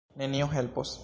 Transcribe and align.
Nenio 0.15 0.47
helpos. 0.51 0.99